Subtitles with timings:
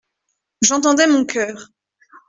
[0.63, 1.69] J'entendais mon coeur.